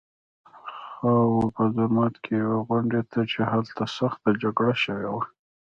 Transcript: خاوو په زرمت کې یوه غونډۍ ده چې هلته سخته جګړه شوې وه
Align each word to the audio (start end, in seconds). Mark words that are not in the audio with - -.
خاوو 0.93 1.43
په 1.55 1.63
زرمت 1.75 2.13
کې 2.23 2.33
یوه 2.43 2.59
غونډۍ 2.67 3.01
ده 3.11 3.21
چې 3.31 3.39
هلته 3.51 3.83
سخته 3.97 4.29
جګړه 4.43 4.73
شوې 4.83 5.07
وه 5.13 5.23